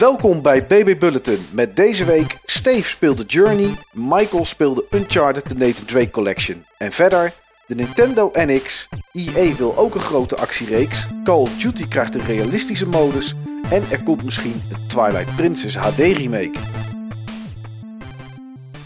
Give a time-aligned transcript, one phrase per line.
[0.00, 5.84] Welkom bij BB Bulletin met deze week Steve speelde Journey, Michael speelde Uncharted The Nathan
[5.84, 6.64] Drake Collection.
[6.78, 7.32] En verder
[7.66, 12.86] de Nintendo NX, EA wil ook een grote actiereeks, Call of Duty krijgt een realistische
[12.86, 13.34] modus
[13.70, 16.58] en er komt misschien een Twilight Princess HD remake.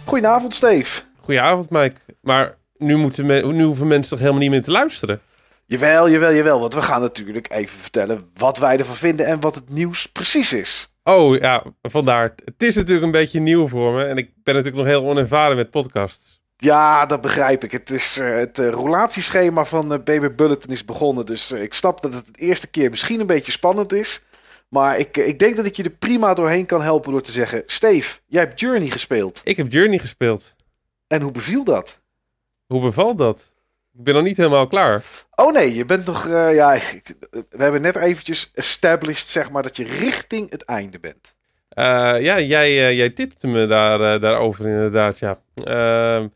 [0.04, 1.02] Goedenavond Steve.
[1.20, 2.00] Goedenavond Mike.
[2.20, 5.20] Maar nu, moeten me, nu hoeven mensen toch helemaal niet meer te luisteren?
[5.66, 9.54] Jawel, jawel, jawel, want we gaan natuurlijk even vertellen wat wij ervan vinden en wat
[9.54, 10.92] het nieuws precies is.
[11.04, 12.34] Oh ja, vandaar.
[12.44, 15.56] Het is natuurlijk een beetje nieuw voor me en ik ben natuurlijk nog heel onervaren
[15.56, 16.42] met podcasts.
[16.56, 17.72] Ja, dat begrijp ik.
[17.72, 21.26] Het, is, uh, het uh, roulatieschema van uh, Baby Bulletin is begonnen.
[21.26, 24.24] Dus ik snap dat het de eerste keer misschien een beetje spannend is.
[24.68, 27.62] Maar ik, ik denk dat ik je er prima doorheen kan helpen door te zeggen...
[27.66, 29.40] Steve, jij hebt Journey gespeeld.
[29.44, 30.56] Ik heb Journey gespeeld.
[31.06, 32.00] En hoe beviel dat?
[32.66, 33.53] Hoe bevalt dat?
[33.98, 35.02] Ik ben nog niet helemaal klaar.
[35.34, 36.28] Oh nee, je bent nog...
[36.28, 36.78] ja,
[37.30, 41.34] we hebben net eventjes established, zeg maar, dat je richting het einde bent.
[42.22, 45.40] ja, jij, jij tipte me daar, daarover inderdaad, ja.
[45.54, 46.28] Ehm,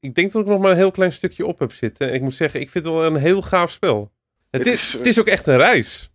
[0.00, 2.08] ik denk dat ik nog maar een heel klein stukje op heb zitten.
[2.08, 4.12] En ik moet zeggen, ik vind het wel een heel gaaf spel.
[4.50, 6.10] Het, het is, het is ook echt een reis.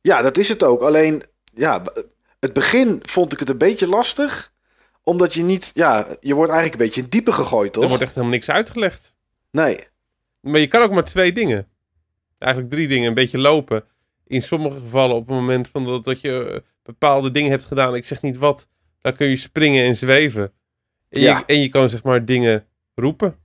[0.00, 0.80] Ja, dat is het ook.
[0.80, 1.22] Alleen,
[1.54, 1.82] ja,
[2.40, 4.52] het begin vond ik het een beetje lastig.
[5.02, 7.82] Omdat je niet, ja, je wordt eigenlijk een beetje in diepe gegooid, toch?
[7.82, 9.14] Er wordt echt helemaal niks uitgelegd.
[9.50, 9.86] Nee.
[10.40, 11.68] Maar je kan ook maar twee dingen.
[12.38, 13.08] Eigenlijk drie dingen.
[13.08, 13.84] Een beetje lopen.
[14.26, 17.94] In sommige gevallen op het moment van dat, dat je bepaalde dingen hebt gedaan.
[17.94, 18.68] Ik zeg niet wat.
[19.00, 20.52] Dan kun je springen en zweven.
[21.08, 21.38] En, ja.
[21.38, 23.36] je, en je kan zeg maar dingen roepen.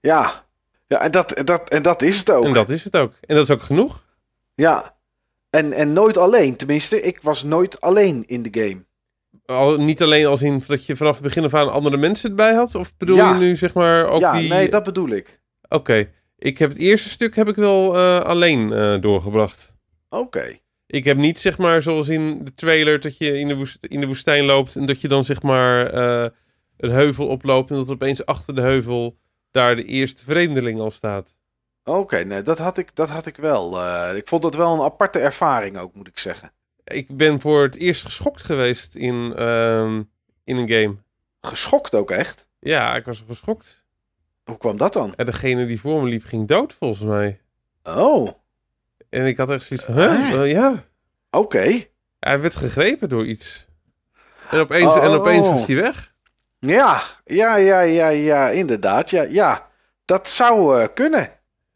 [0.00, 0.46] Ja,
[0.86, 2.44] ja en, dat, dat, en dat is het ook.
[2.44, 3.12] En dat is het ook.
[3.20, 4.04] En dat is ook genoeg.
[4.54, 4.96] Ja,
[5.50, 6.56] en, en nooit alleen.
[6.56, 8.84] Tenminste, ik was nooit alleen in de game.
[9.46, 12.54] Al, niet alleen als in dat je vanaf het begin af aan andere mensen erbij
[12.54, 12.74] had?
[12.74, 14.48] Of bedoel je nu zeg maar ook ja, die...
[14.48, 15.40] nee, dat bedoel ik.
[15.68, 16.10] Oké.
[16.38, 19.74] Ik heb het eerste stuk heb ik wel uh, alleen uh, doorgebracht.
[20.08, 20.58] Oké.
[20.86, 24.00] Ik heb niet zeg maar zoals in de trailer dat je in de, woest, in
[24.00, 26.26] de woestijn loopt en dat je dan zeg maar uh,
[26.76, 29.18] een heuvel oploopt en dat opeens achter de heuvel
[29.50, 31.36] daar de eerste vreemdeling al staat.
[31.84, 33.86] Oké, okay, nee, dat had ik, dat had ik wel.
[34.16, 36.52] Ik vond dat wel een aparte ervaring ook, moet ik zeggen.
[36.84, 40.00] Ik ben voor het eerst geschokt geweest in, uh,
[40.44, 40.96] in een game.
[41.40, 42.48] Geschokt ook echt?
[42.60, 43.85] Ja, ik was geschokt.
[44.46, 45.14] Hoe kwam dat dan?
[45.14, 47.40] En degene die voor me liep ging dood, volgens mij.
[47.84, 48.28] Oh.
[49.10, 50.32] En ik had echt zoiets van, huh?
[50.32, 50.84] Uh, ja.
[51.30, 51.44] Oké.
[51.44, 51.90] Okay.
[52.20, 53.66] Hij werd gegrepen door iets.
[54.50, 55.04] En opeens, oh.
[55.04, 56.14] en opeens was hij weg.
[56.58, 59.10] Ja, ja, ja, ja, ja, inderdaad.
[59.10, 59.66] Ja, ja.
[60.04, 61.30] dat zou uh, kunnen.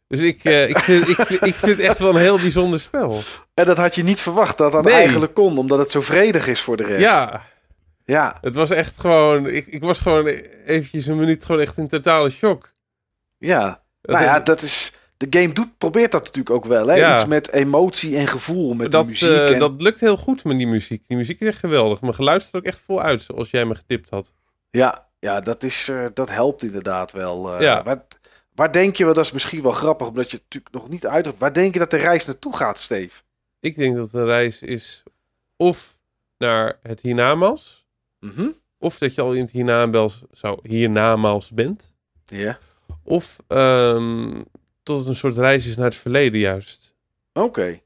[0.07, 3.21] Dus ik, uh, ik, vind, ik, ik vind het echt wel een heel bijzonder spel.
[3.53, 4.93] En dat had je niet verwacht dat dat nee.
[4.93, 6.99] eigenlijk kon, omdat het zo vredig is voor de rest.
[6.99, 7.41] Ja.
[8.05, 8.37] Ja.
[8.41, 12.29] Het was echt gewoon, ik, ik was gewoon eventjes een minuut gewoon echt in totale
[12.29, 12.73] shock.
[13.37, 13.81] Ja.
[14.01, 16.87] Dat nou ja, dat is, de game doet, probeert dat natuurlijk ook wel.
[16.87, 16.95] Hè?
[16.95, 17.15] Ja.
[17.15, 19.29] Iets met emotie en gevoel, met dat, de muziek.
[19.29, 19.59] Uh, en...
[19.59, 21.03] Dat lukt heel goed met die muziek.
[21.07, 22.01] Die muziek is echt geweldig.
[22.01, 24.31] Mijn geluid staat ook echt vol uit, zoals jij me getipt had.
[24.71, 27.53] Ja, ja dat, is, uh, dat helpt inderdaad wel.
[27.55, 27.83] Uh, ja.
[27.83, 28.05] Waar,
[28.55, 31.07] waar denk je, wel, dat is misschien wel grappig, omdat je het natuurlijk nog niet
[31.07, 33.21] uit Waar denk je dat de reis naartoe gaat, Steve?
[33.59, 35.03] Ik denk dat de reis is
[35.57, 35.97] of
[36.37, 37.80] naar het hiernamaals,
[38.21, 38.55] mm -hmm.
[38.77, 41.93] of dat je al in het hiernamaals, zou, hiernamaals bent.
[42.25, 42.59] Ja.
[43.03, 44.45] Of um,
[44.83, 46.95] tot het een soort reis is naar het verleden juist.
[47.33, 47.45] Oké.
[47.45, 47.83] Okay.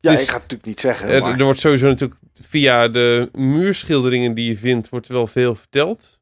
[0.00, 1.08] Ja, dus, ik ga het natuurlijk niet zeggen.
[1.08, 1.38] Er, maar...
[1.38, 6.20] er wordt sowieso natuurlijk via de muurschilderingen die je vindt, wordt wel veel verteld.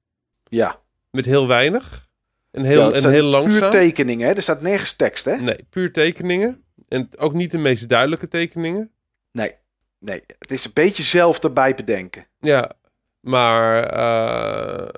[0.49, 0.81] Ja.
[1.11, 2.09] Met heel weinig.
[2.51, 3.71] En heel, ja, en heel langzaam.
[3.71, 4.35] Puur tekeningen, hè?
[4.35, 5.37] Er staat nergens tekst, hè?
[5.37, 6.65] Nee, puur tekeningen.
[6.89, 8.91] En ook niet de meest duidelijke tekeningen.
[9.33, 9.55] Nee,
[9.99, 10.23] nee.
[10.39, 12.27] Het is een beetje zelf erbij bedenken.
[12.41, 12.73] Ja,
[13.21, 14.89] maar uh,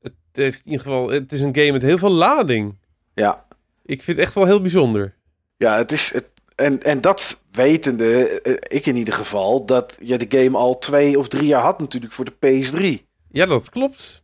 [0.00, 1.08] het heeft in ieder geval...
[1.10, 2.78] Het is een game met heel veel lading.
[3.14, 3.46] Ja.
[3.84, 5.14] Ik vind het echt wel heel bijzonder.
[5.56, 6.12] Ja, het is...
[6.12, 11.18] Het, en, en dat wetende, ik in ieder geval, dat je de game al twee
[11.18, 13.04] of drie jaar had natuurlijk voor de PS3.
[13.30, 14.22] Ja, dat klopt.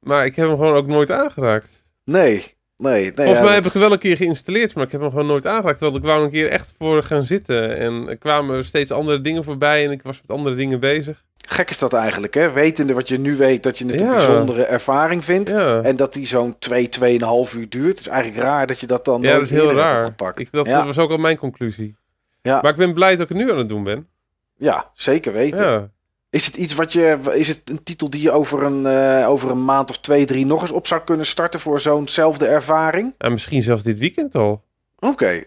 [0.00, 1.86] Maar ik heb hem gewoon ook nooit aangeraakt.
[2.04, 3.02] Nee, nee.
[3.02, 5.10] nee Volgens ja, mij heb ik hem wel een keer geïnstalleerd, maar ik heb hem
[5.10, 5.80] gewoon nooit aangeraakt.
[5.80, 7.76] Want ik wou een keer echt voor gaan zitten.
[7.76, 11.24] En er kwamen steeds andere dingen voorbij en ik was met andere dingen bezig.
[11.46, 12.50] Gek is dat eigenlijk, hè?
[12.50, 14.06] Wetende wat je nu weet, dat je het ja.
[14.06, 15.50] een bijzondere ervaring vindt.
[15.50, 15.80] Ja.
[15.80, 17.88] En dat die zo'n 2, 2,5 uur duurt.
[17.88, 20.06] Het is eigenlijk raar dat je dat dan Ja, dat is heel raar.
[20.06, 21.96] Ik, dat, dat, was ook al mijn conclusie.
[22.42, 22.60] Ja.
[22.62, 24.08] Maar ik ben blij dat ik het nu aan het doen ben.
[24.56, 25.92] Ja, zeker weten.
[26.30, 27.18] Is het iets wat je.
[27.32, 30.46] Is het een titel die je over een, uh, over een maand of twee, drie
[30.46, 33.14] nog eens op zou kunnen starten voor zo'nzelfde ervaring?
[33.18, 34.64] En misschien zelfs dit weekend al.
[34.98, 35.12] Oké.
[35.12, 35.46] Okay.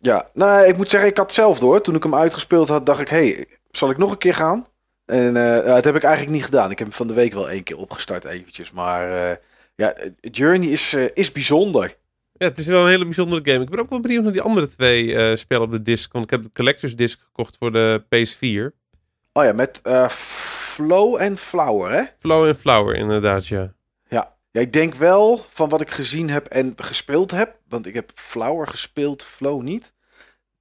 [0.00, 1.80] Ja, nou, ik moet zeggen, ik had hetzelfde hoor.
[1.80, 4.66] Toen ik hem uitgespeeld had, dacht ik, hé, hey, zal ik nog een keer gaan?
[5.08, 6.70] En uh, dat heb ik eigenlijk niet gedaan.
[6.70, 8.70] Ik heb hem van de week wel één keer opgestart eventjes.
[8.70, 9.36] Maar uh,
[9.74, 11.96] ja, Journey is, is bijzonder.
[12.32, 13.64] Ja, het is wel een hele bijzondere game.
[13.64, 16.12] Ik ben ook wel benieuwd naar die andere twee spellen op de disc.
[16.12, 18.78] Want ik heb de Collector's Disc gekocht voor de PS4.
[19.38, 22.02] Oh ja, met eh, Flow en Flower, hè?
[22.18, 23.72] Flow en Flower, inderdaad, ja.
[24.08, 24.36] Ja.
[24.50, 28.10] ja, ik denk wel van wat ik gezien heb en gespeeld heb, want ik heb
[28.14, 29.92] Flower gespeeld, Flow niet.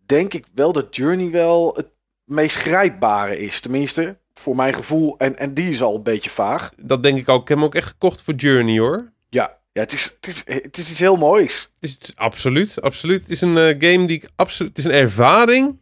[0.05, 1.87] Denk ik wel dat Journey wel het
[2.23, 3.59] meest grijpbare is.
[3.59, 5.17] Tenminste, voor mijn gevoel.
[5.17, 6.71] En, en die is al een beetje vaag.
[6.77, 7.41] Dat denk ik ook.
[7.41, 9.11] Ik heb hem ook echt gekocht voor Journey, hoor.
[9.29, 11.73] Ja, ja het, is, het, is, het is iets heel moois.
[11.79, 13.21] Is, het is absoluut, absoluut.
[13.21, 14.69] Het is een eh, game die ik absoluut...
[14.69, 15.79] Het is een ervaring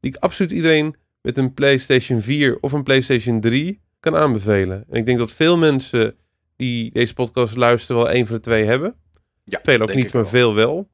[0.00, 4.84] die ik absoluut iedereen met een PlayStation 4 of een PlayStation 3 kan aanbevelen.
[4.88, 6.16] En ik denk dat veel mensen
[6.56, 8.94] die deze podcast luisteren wel één van de twee hebben.
[9.44, 10.30] Ja, Veel ook niet, maar wel.
[10.30, 10.88] veel wel.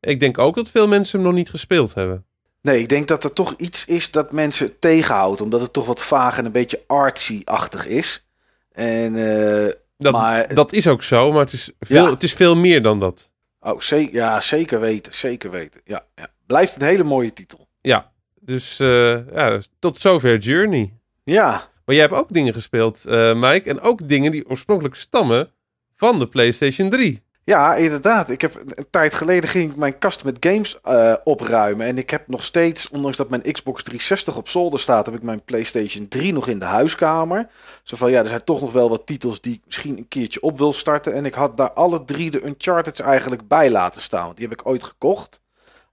[0.00, 2.24] Ik denk ook dat veel mensen hem nog niet gespeeld hebben.
[2.64, 5.40] Nee, ik denk dat er toch iets is dat mensen tegenhoudt.
[5.40, 8.26] Omdat het toch wat vaag en een beetje artsy-achtig is.
[8.72, 12.10] En, eh, Dat, Maar- dat is ook zo, maar het is, veel, Ja.
[12.10, 13.30] het is veel meer dan dat.
[13.60, 15.80] oh, ze ja, zeker weten, zeker weten.
[15.84, 16.28] Ja, ja.
[16.46, 17.68] Blijft een hele mooie titel.
[17.80, 20.92] Ja, dus eh, ja, tot zover Journey.
[21.24, 23.70] Ja, Maar jij hebt ook dingen gespeeld, eh, Mike.
[23.70, 25.50] En ook dingen die oorspronkelijk stammen
[25.96, 27.22] van de PlayStation 3.
[27.44, 28.30] Ja, inderdaad.
[28.30, 31.86] Ik heb een tijd geleden ging ik mijn kast met games eh, opruimen.
[31.86, 35.22] En ik heb nog steeds, ondanks dat mijn Xbox 360 op zolder staat, heb ik
[35.22, 37.48] mijn PlayStation 3 nog in de huiskamer.
[37.82, 40.40] Zo van ja, er zijn toch nog wel wat titels die ik misschien een keertje
[40.42, 41.14] op wil starten.
[41.14, 44.24] En ik had daar alle drie de Uncharted's eigenlijk bij laten staan.
[44.24, 45.42] Want die heb ik ooit gekocht.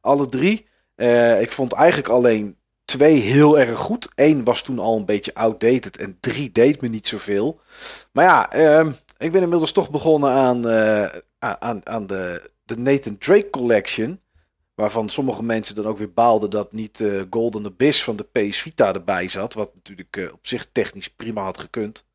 [0.02, 0.68] Alle drie.
[0.96, 2.56] Eh, ik vond eigenlijk alleen
[2.86, 4.10] twee heel erg goed.
[4.16, 7.60] Eén was toen al een beetje outdated en drie deed me niet zoveel.
[8.12, 11.10] Maar ja, ehm, ik ben inmiddels toch begonnen aan, eh,
[11.40, 14.22] aan, aan de, de Nathan Drake Collection.
[14.76, 18.58] Waarvan sommige mensen dan ook weer baalden dat niet eh, Golden Abyss van de PS
[18.62, 19.54] Vita erbij zat.
[19.54, 22.06] Wat natuurlijk eh, op zich technisch prima had gekund.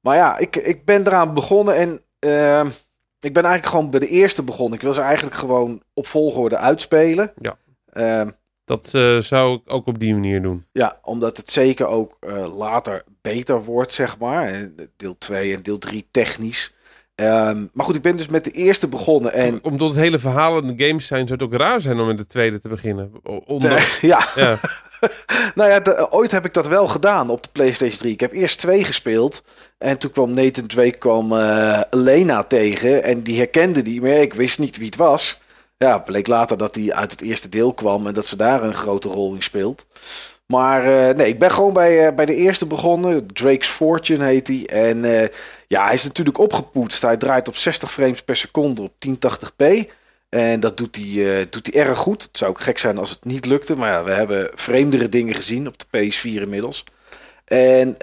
[0.00, 2.66] Maar ja, ik, ik ben eraan begonnen en ehm,
[3.20, 4.74] ik ben eigenlijk gewoon bij de eerste begonnen.
[4.76, 7.32] Ik wil ze eigenlijk gewoon op volgorde uitspelen.
[7.40, 7.56] Ja.
[7.92, 8.30] Ehm,
[8.64, 8.88] Dat
[9.24, 10.66] zou ik ook op die manier doen.
[10.72, 12.16] ja, omdat het zeker ook
[12.56, 14.48] later beter wordt, zeg maar.
[14.48, 16.74] En Deel 2 en deel 3 technisch.
[17.14, 19.32] Ehm, maar goed, ik ben dus met de eerste begonnen.
[19.32, 22.06] En Omdat het hele verhaal in de games zijn, zou het ook raar zijn om
[22.06, 23.10] met de tweede te beginnen.
[23.22, 24.58] O- Omdat, ja, ja,
[25.54, 28.12] nou ja, de- ooit heb ik dat wel gedaan op de PlayStation 3.
[28.12, 29.42] Ik heb eerst twee gespeeld.
[29.78, 33.02] En toen kwam Nathan Drake kwam eh Elena tegen.
[33.02, 35.40] En die herkende die, maar ik wist niet wie het was.
[35.78, 38.74] Ja, bleek later dat hij uit het eerste deel kwam en dat ze daar een
[38.74, 39.86] grote rol in speelt.
[40.46, 43.26] Maar eh, nee, ik ben gewoon bij, eh, bij de eerste begonnen.
[43.26, 44.66] Drake's Fortune heet hij.
[44.66, 45.28] En eh,
[45.66, 47.02] ja, hij is natuurlijk opgepoetst.
[47.02, 49.90] Hij draait op 60 frames per seconde op 1080p.
[50.28, 52.22] En dat doet hij, doet hij erg goed.
[52.22, 53.74] Het zou ook gek zijn als het niet lukte.
[53.74, 56.84] Maar ja, we hebben vreemdere dingen gezien op de PS4 inmiddels.
[57.44, 57.96] En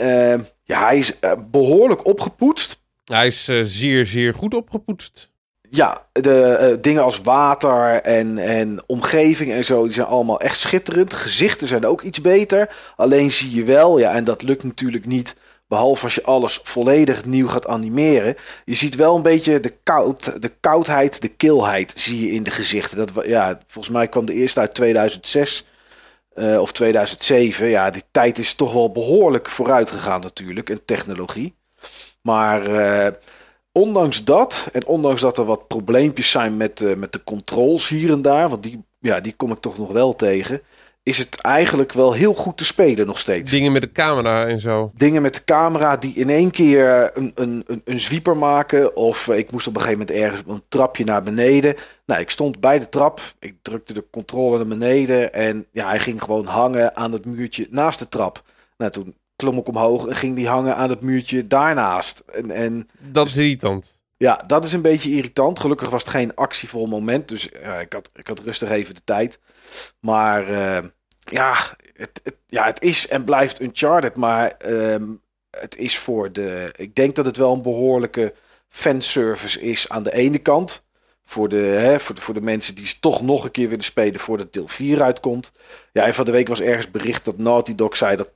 [0.63, 2.81] ja, hij is eh, behoorlijk opgepoetst.
[3.05, 5.31] hij is zeer, zeer goed opgepoetst.
[5.75, 10.59] Ja, de eh, dingen als water en, en omgeving en zo, die zijn allemaal echt
[10.59, 11.13] schitterend.
[11.13, 12.75] Gezichten zijn ook iets beter.
[12.95, 15.35] Alleen zie je wel, ja, en dat lukt natuurlijk niet,
[15.67, 18.35] behalve als je alles volledig nieuw gaat animeren.
[18.65, 22.51] Je ziet wel een beetje de, koud, de koudheid, de kilheid zie je in de
[22.51, 22.97] gezichten.
[22.97, 25.65] Dat, ja, volgens mij kwam de eerste uit 2006
[26.33, 27.67] eh, of 2007.
[27.67, 31.55] Ja, die tijd is toch wel behoorlijk vooruit gegaan natuurlijk, in technologie.
[32.21, 33.13] Maar eh,
[33.73, 38.11] ondanks dat, en ondanks dat er wat probleempjes zijn met, eh, met de controls hier
[38.11, 40.61] en daar, want die, ja, die kom ik toch nog wel tegen,
[41.03, 43.51] is het eigenlijk wel heel goed te spelen nog steeds.
[43.51, 44.91] Dingen met de camera en zo.
[44.95, 48.95] Dingen met de camera die in één keer een, een, een, een zwieper maken.
[48.95, 51.75] Of eh, ik moest op een gegeven moment ergens een trapje naar beneden.
[52.05, 53.21] Nou, ik stond bij de trap.
[53.39, 55.33] Ik drukte de controle naar beneden.
[55.33, 58.43] En ja, hij ging gewoon hangen aan het muurtje naast de trap.
[58.77, 62.23] Nou, toen klom ik omhoog en ging die hangen aan het muurtje daarnaast.
[62.33, 63.99] En, en Dat is irritant.
[64.17, 65.59] ja, dat is een beetje irritant.
[65.59, 67.27] Gelukkig was het geen actievol moment.
[67.27, 69.39] Dus ja, ik, had, ik had rustig even de tijd.
[69.99, 70.83] Maar eh,
[71.19, 71.55] ja,
[71.93, 74.15] het, het, ja, het is en blijft Uncharted.
[74.15, 75.05] Maar ehm,
[75.49, 76.73] het is voor de...
[76.75, 78.33] Ik denk dat het wel een behoorlijke
[78.69, 80.82] fanservice is aan de ene kant.
[81.25, 84.19] Voor de, hè, voor, de, voor de mensen die toch nog een keer willen spelen
[84.19, 85.51] voordat deel 4 uitkomt.
[85.91, 88.31] Ja, en van de week was ergens bericht dat Naughty Dog zei dat 80%...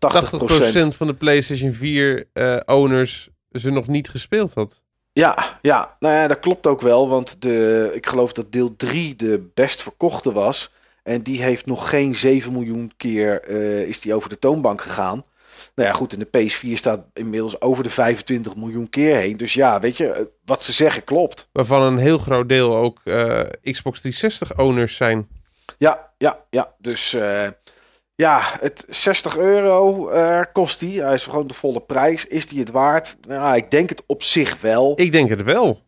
[0.84, 4.82] 80% van de PlayStation 4 eh, owners ze nog niet gespeeld had.
[5.14, 7.10] Ja, ja, nou ja, dat klopt ook wel.
[7.10, 10.72] Want de, ik geloof dat deel 3 de best verkochte was.
[11.04, 15.24] En die heeft nog geen 7 miljoen keer eh, is die over de toonbank gegaan.
[15.76, 19.38] Nou ja, goed, en de PS4 staat inmiddels over de 25 miljoen keer heen.
[19.38, 21.50] Dus ja, weet je, eh, wat ze zeggen klopt.
[21.52, 25.28] Waarvan een heel groot deel ook eh, Xbox 360 owners zijn.
[25.78, 26.74] Ja, ja, ja.
[26.78, 27.48] Dus eh,
[28.16, 30.10] ja, het 60 euro
[30.52, 31.02] kost die.
[31.02, 32.26] Hij is gewoon de volle prijs.
[32.26, 33.18] Is die het waard?
[33.28, 34.94] Nou, ik denk het op zich wel.
[34.96, 35.82] Ik denk het wel.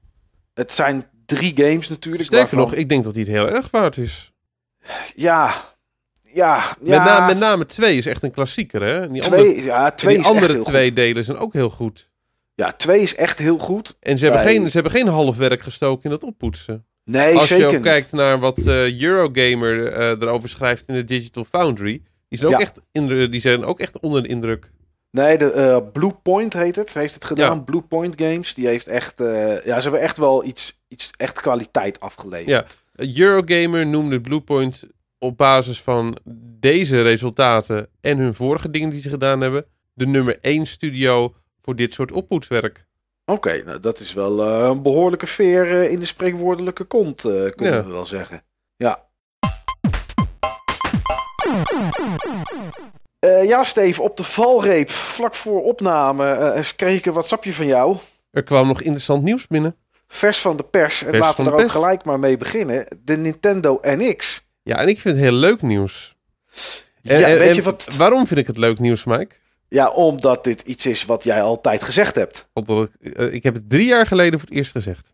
[0.54, 2.24] Het zijn drie games natuurlijk.
[2.24, 4.32] Sterker waarvan- nog, ik denk dat die het heel erg waard is.
[5.16, 5.54] Ja,
[6.34, 9.02] ja, Met, ja na, met name 2 is echt een klassieker, hè?
[9.02, 10.96] En die twee, andere, ja, twee die is andere twee goed.
[10.96, 12.10] delen zijn ook heel goed.
[12.56, 13.98] Ja, twee is echt heel goed.
[14.00, 16.86] En ze hebben, geen, ze hebben geen half werk gestoken in het oppoetsen.
[17.04, 21.06] Nee, Als zeker je ook kijkt naar wat eh, Eurogamer eh, erover schrijft in de
[21.06, 22.66] Digital Foundry, die zijn, ook Ja.
[22.66, 24.70] echt die zijn ook echt onder de indruk.
[25.12, 26.94] Nee, de eh, Blue Point heet het.
[26.94, 27.56] Heeft het gedaan.
[27.56, 27.62] Ja.
[27.62, 28.54] Blue Point Games.
[28.54, 29.14] Die heeft echt.
[29.66, 32.78] ja, ze hebben echt wel iets, iets echt kwaliteit afgeleverd.
[32.96, 33.14] Ja.
[33.24, 34.84] Eurogamer noemde Bluepoint
[35.20, 36.18] op basis van
[36.60, 41.76] deze resultaten en hun vorige dingen die ze gedaan hebben, de nummer 1 studio voor
[41.76, 42.86] dit soort oppoetswerk.
[43.26, 47.32] Oké, nou dat is wel eh, een behoorlijke veer eh, in de spreekwoordelijke kont, eh,
[47.32, 47.86] kunnen Ja.
[47.86, 48.44] we wel zeggen.
[48.76, 49.08] Ja.
[53.46, 57.98] Ja, Steve, op de valreep, vlak voor opname, kreeg ik een WhatsAppje van jou.
[58.32, 59.76] Er kwam nog interessant nieuws binnen.
[60.08, 61.04] Vers van de pers.
[61.04, 61.72] En Vers laten we er ook pers.
[61.72, 62.88] gelijk maar mee beginnen.
[63.04, 64.49] De Nintendo NX.
[64.63, 66.16] Ja, en ik vind het heel leuk nieuws.
[67.04, 67.89] En- ja, en- weet je wat?
[67.98, 69.36] Waarom vind ik het leuk nieuws, Mike?
[69.68, 72.50] Ja, omdat dit iets is wat jij altijd gezegd hebt.
[72.54, 75.13] Want ik, eh, ik heb het drie jaar geleden voor het eerst gezegd.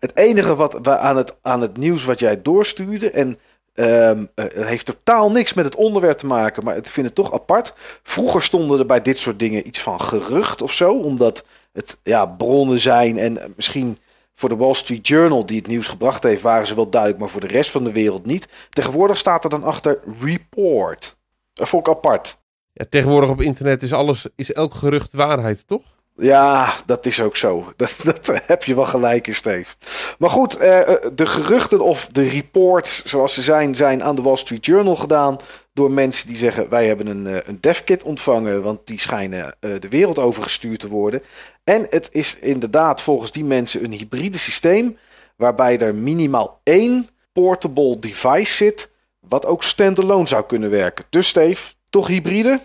[0.00, 3.10] Het enige wat we aan het, aan het nieuws wat jij doorstuurde.
[3.10, 3.38] En
[3.74, 6.64] ehm, eh, het heeft totaal niks met het onderwerp te maken.
[6.64, 7.74] Maar ik vind het toch apart.
[8.02, 10.92] Vroeger stonden er bij dit soort dingen iets van gerucht of zo.
[10.92, 13.18] Omdat het ja, bronnen zijn.
[13.18, 13.98] En misschien
[14.38, 16.42] voor de Wall Street Journal die het nieuws gebracht heeft.
[16.42, 17.20] Waren ze wel duidelijk.
[17.20, 18.48] Maar voor de rest van de wereld niet.
[18.70, 21.16] Tegenwoordig staat er dan achter report.
[21.54, 22.40] Vond ik apart.
[22.72, 25.82] Ja, tegenwoordig op internet is alles, is elk gerucht waarheid, toch?
[26.20, 27.64] Ja, dat is ook zo.
[27.76, 29.74] Dat, dat heb je wel gelijk in, Steve.
[30.18, 34.22] Maar goed, eh, eh, de geruchten of de reports zoals ze zijn, zijn aan de
[34.22, 35.38] Wall Street Journal gedaan.
[35.72, 39.88] Door mensen die zeggen, wij hebben een, eh, een devkit ontvangen, want die schijnen de
[39.88, 41.22] wereld overgestuurd te worden.
[41.64, 44.98] En het is inderdaad volgens die mensen een hybride systeem,
[45.36, 48.90] waarbij er minimaal één portable device zit,
[49.28, 51.04] wat ook standalone zou kunnen werken.
[51.10, 52.60] Dus Steve, toch hybride?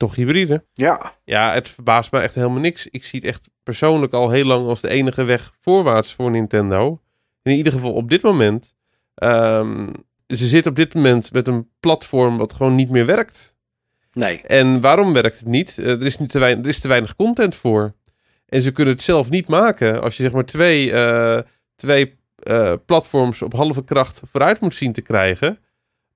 [0.00, 0.64] Toch hybride?
[0.72, 1.14] Ja.
[1.24, 2.86] Ja, het verbaast me echt helemaal niks.
[2.86, 7.00] Ik zie het echt persoonlijk al heel lang als de enige weg voorwaarts voor Nintendo.
[7.42, 8.74] In ieder geval op dit moment.
[9.14, 9.92] Ehm,
[10.26, 13.54] ze zitten op dit moment met een platform wat gewoon niet meer werkt.
[14.12, 14.40] Nee.
[14.42, 15.78] En waarom werkt het niet?
[15.78, 17.94] Eh, er, is niet te weinig, er is te weinig content voor.
[18.46, 20.02] En ze kunnen het zelf niet maken.
[20.02, 21.38] Als je zeg maar twee, eh,
[21.76, 25.58] twee eh, platforms op halve kracht vooruit moet zien te krijgen.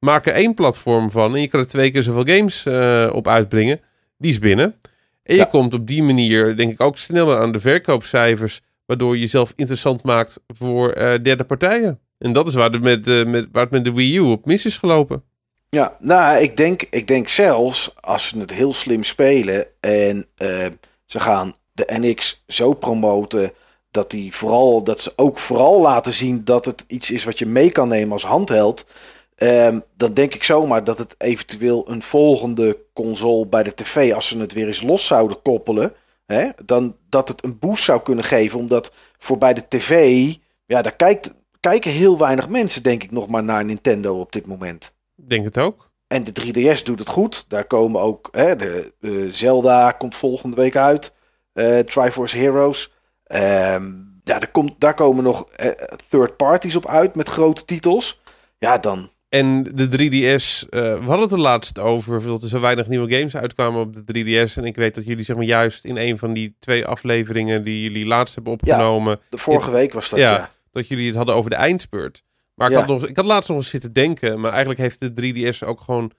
[0.05, 3.29] Maak er één platform van en je kan er twee keer zoveel games eh, op
[3.29, 3.81] uitbrengen.
[4.19, 4.75] Die is binnen.
[5.23, 5.45] En je Ja.
[5.45, 8.61] komt op die manier denk ik ook sneller aan de verkoopcijfers.
[8.87, 11.99] Waardoor je jezelf interessant maakt voor eh, derde partijen.
[12.19, 14.47] En dat is waar, de, met, eh, met, waar het met de Wii U op
[14.47, 15.23] mis is gelopen.
[15.71, 20.67] Ja, nou, ik denk, ik denk zelfs als ze het heel slim spelen en eh,
[21.05, 23.53] ze gaan de NX zo promoten
[23.91, 27.47] dat, die vooral, dat ze ook vooral laten zien dat het iets is wat je
[27.47, 28.87] mee kan nemen als handheld.
[29.35, 34.29] Ehm, dan denk ik zomaar dat het eventueel een volgende console bij de tv, als
[34.29, 35.93] ze het weer eens los zouden koppelen,
[36.27, 38.59] hè, dan dat het een boost zou kunnen geven.
[38.59, 40.27] Omdat voor bij de tv,
[40.67, 44.47] ja, daar kijkt, kijken heel weinig mensen, denk ik, nog maar naar Nintendo op dit
[44.47, 44.95] moment.
[45.15, 45.93] Denk het ook.
[46.07, 47.45] En de 3DS doet het goed.
[47.49, 51.13] Daar komen ook hè, de eh, Zelda komt volgende week uit.
[51.53, 52.93] eh Triforce Heroes.
[53.25, 53.93] Ehm,
[54.25, 55.71] ja, er komt, daar komen nog eh,
[56.09, 58.21] third parties op uit met grote titels.
[58.59, 59.11] Ja, dan.
[59.35, 63.15] En de 3DS, eh, we hadden het er laatst over, dat er zo weinig nieuwe
[63.15, 64.05] games uitkwamen op de
[64.47, 64.57] 3DS.
[64.57, 67.83] En ik weet dat jullie zeg maar juist in een van die twee afleveringen die
[67.83, 70.31] jullie laatst hebben opgenomen, De vorige week was dat, Ja.
[70.33, 70.51] ja.
[70.71, 72.23] dat jullie het hadden over de eindspurt.
[72.55, 72.79] Maar ik, Ja.
[72.81, 75.81] had nog, ik had laatst nog eens zitten denken, maar eigenlijk heeft de 3DS ook
[75.81, 76.13] gewoon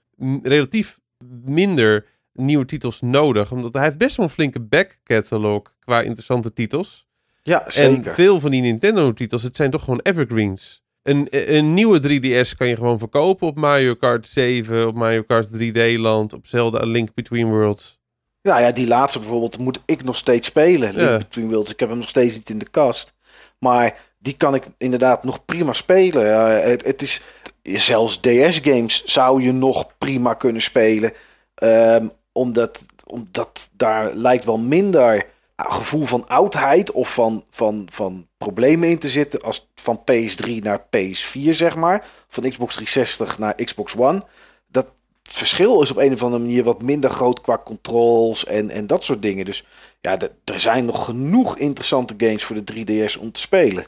[0.43, 0.99] relatief
[1.45, 3.51] minder nieuwe titels nodig.
[3.51, 7.05] Omdat hij heeft best wel een flinke back catalog qua interessante titels.
[7.43, 8.07] Ja, zeker.
[8.07, 10.83] En veel van die Nintendo-titels, het zijn toch gewoon evergreens.
[11.05, 15.49] Een, een nieuwe 3DS kan je gewoon verkopen op Mario Kart 7, op Mario Kart
[15.53, 17.99] 3D Land, op Zelda A Link Between Worlds.
[18.41, 20.93] Nou ja, die laatste bijvoorbeeld moet ik nog steeds spelen.
[20.93, 21.17] Link Ja.
[21.17, 21.71] Between Worlds.
[21.71, 23.13] Ik heb hem nog steeds niet in de kast.
[23.59, 26.25] Maar die kan ik inderdaad nog prima spelen.
[26.69, 27.21] Het is,
[27.63, 31.11] zelfs DS-games zou je nog prima kunnen spelen.
[31.55, 38.89] Ehm, omdat, omdat daar lijkt wel minder gevoel van oudheid of van, van, van problemen
[38.89, 42.05] in te zitten als van PS3 naar PS4, zeg maar.
[42.27, 44.23] Van Xbox 360 naar Xbox One.
[44.67, 44.87] Dat
[45.23, 49.03] verschil is op een of andere manier wat minder groot qua controls en, en dat
[49.03, 49.45] soort dingen.
[49.45, 49.65] Dus
[50.01, 53.85] ja, de- er zijn nog genoeg interessante games voor de 3DS om te spelen.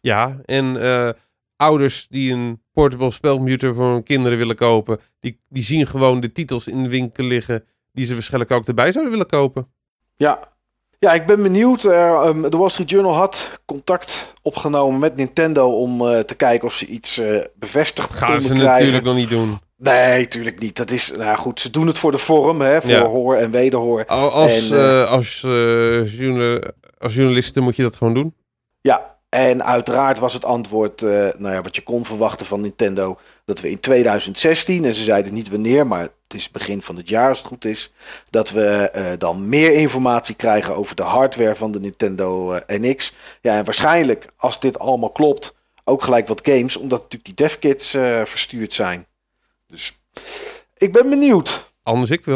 [0.00, 1.10] Ja, en eh,
[1.56, 6.32] ouders die een portable spelcomputer voor hun kinderen willen kopen, die, die zien gewoon de
[6.32, 9.68] titels in de winkel liggen die ze waarschijnlijk ook erbij zouden willen kopen.
[10.16, 10.52] Ja,
[11.00, 11.84] ja ik ben benieuwd.
[11.84, 16.74] Ehm, de Wall Street Journal had contact opgenomen met Nintendo om eh, te kijken of
[16.74, 19.58] ze iets eh, bevestigd gaan konden ze natuurlijk nog niet doen.
[19.76, 20.76] Nee, tuurlijk niet.
[20.76, 23.04] Dat is, nou goed, ze doen het voor de vorm, hè, voor Ja.
[23.04, 24.06] hoor en wederhoor.
[24.06, 25.44] Al- Als, En, als,
[26.98, 28.34] als journalisten moet je dat gewoon doen.
[28.80, 31.08] Ja, en uiteraard was het antwoord, eh,
[31.38, 35.34] nou ja, wat je kon verwachten van Nintendo, dat we in 2016, en ze zeiden
[35.34, 37.92] niet wanneer, maar het is begin van het jaar als het goed is,
[38.30, 43.14] dat we eh, dan meer informatie krijgen over de hardware van de Nintendo eh, NX.
[43.40, 47.90] Ja, en waarschijnlijk, als dit allemaal klopt, ook gelijk wat games, omdat natuurlijk die devkits
[48.24, 49.06] verstuurd zijn.
[49.66, 50.00] Dus
[50.76, 51.72] ik ben benieuwd.
[51.82, 52.26] Anders ik.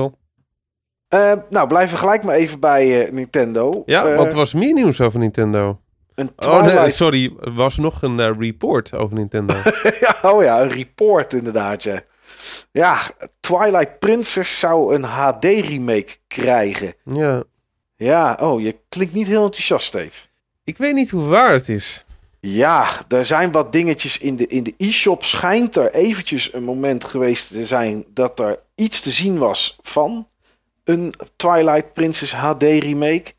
[1.09, 3.83] Eh, nou, blijven we gelijk maar even bij Nintendo.
[3.87, 5.79] Ja, wat was meer nieuws over Nintendo?
[6.15, 7.33] Een Oh, nee, Twilight sorry.
[7.41, 9.55] Er was nog een eh, report over Nintendo.
[10.01, 12.01] ja, oh ja, een report inderdaad, ja.
[12.73, 13.01] Ja,
[13.41, 16.95] Twilight Princess zou een HD-remake krijgen.
[17.05, 17.43] ja.
[17.97, 20.27] Ja, oh, je klinkt niet heel enthousiast, Steve.
[20.65, 22.05] Ik weet niet hoe waar het is.
[22.41, 25.25] Ja, er zijn wat dingetjes in de, in de e-shop.
[25.25, 30.29] Schijnt er eventjes een moment geweest te zijn dat er iets te zien was van
[30.85, 33.33] een Twilight Princess HD-remake.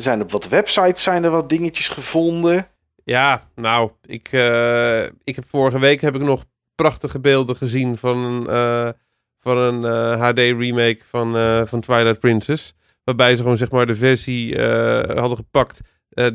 [0.00, 2.68] Er zijn op wat websites zijn er wat dingetjes gevonden.
[3.04, 8.16] Ja, nou, ik, eh, ik heb vorige week heb ik nog prachtige beelden gezien van
[8.18, 8.88] een, eh,
[9.38, 9.84] van een
[11.08, 12.74] van, eh, van Twilight Princess.
[13.04, 14.58] Waarbij ze gewoon zeg maar de versie
[15.16, 15.80] hadden gepakt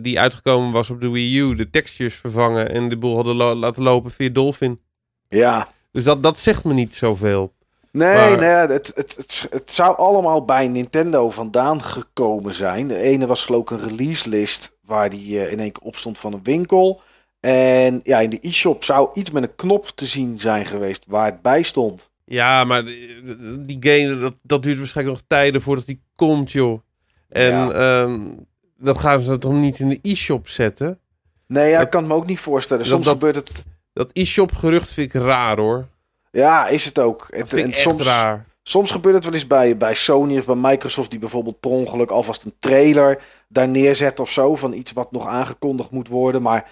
[0.01, 1.55] die uitgekomen was op de Wii U.
[1.55, 4.81] De textures vervangen en de boel hadden lo- laten lopen via Dolphin.
[5.29, 7.54] Ja, Dus dat, dat zegt me niet zoveel.
[7.95, 12.87] Nee, Maar- nee het, het, het, het zou allemaal bij Nintendo vandaan gekomen zijn.
[12.87, 15.95] De ene was geloof ik een release list waar die eh, in één keer op
[15.95, 17.01] stond van een winkel.
[17.39, 21.25] En ja, in de e-shop zou iets met een knop te zien zijn geweest waar
[21.25, 22.09] het bij stond.
[22.25, 26.79] Ja, maar die game, dat, dat duurt waarschijnlijk nog tijden voordat die komt, joh.
[27.29, 27.71] En Ja.
[27.71, 28.19] ehm,
[28.77, 30.99] dat gaan ze toch niet in de e-shop zetten?
[31.47, 32.85] Nee, ja, Dat- ik kan het me ook niet voorstellen.
[32.85, 33.65] Soms dat- gebeurt het...
[33.93, 35.87] Dat e-shop gerucht vind ik raar, hoor.
[36.36, 37.27] Ja, is het ook.
[37.30, 38.46] Het, en soms, raar.
[38.63, 41.10] soms gebeurt het wel eens bij, bij Sony of bij Microsoft...
[41.10, 44.56] die bijvoorbeeld per ongeluk alvast een trailer daar neerzet of zo...
[44.56, 46.41] van iets wat nog aangekondigd moet worden.
[46.41, 46.69] Maar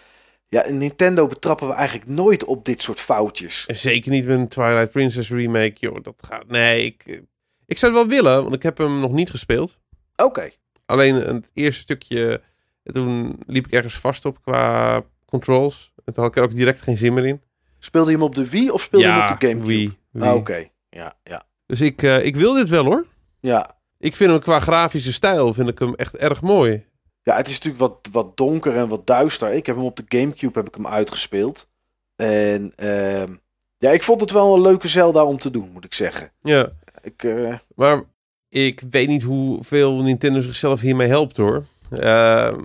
[0.50, 3.66] ja, in Nintendo betrappen we eigenlijk nooit op dit soort foutjes.
[3.66, 6.04] Zeker niet met een Twilight Princess remake, joh.
[6.04, 6.48] Dat gaat...
[6.48, 7.24] Nee, ik,
[7.66, 9.80] ik zou het wel willen, want ik heb hem nog niet gespeeld.
[10.16, 10.50] Oké.
[10.86, 12.42] Alleen het eerste stukje,
[12.84, 15.92] toen liep ik ergens vast op qua controls.
[16.06, 17.42] En toen had ik er ook direct geen zin meer in.
[17.84, 19.68] Speelde je hem op de Wii of speelde je hem op de Gamecube?
[19.68, 19.98] Wii.
[20.12, 20.24] Wii.
[20.30, 21.44] Ah, Oké, ja, ja.
[21.66, 23.06] Dus ik, eh, ik wil dit wel, hoor.
[23.40, 23.76] ja.
[24.00, 26.86] Ik vind hem qua grafische stijl vind ik hem echt erg mooi.
[27.22, 29.54] Ja, het is natuurlijk wat, wat donker en wat duister.
[29.54, 31.68] Ik heb hem op de Gamecube heb ik hem uitgespeeld.
[32.16, 33.34] En ehm,
[33.78, 36.32] ja, ik vond het wel een leuke Zelda om te doen, moet ik zeggen.
[36.42, 36.70] Ja,
[37.02, 38.04] Ik, eh, maar
[38.50, 41.64] ik weet niet hoeveel Nintendo zichzelf hiermee helpt hoor.
[41.90, 42.60] Ehm,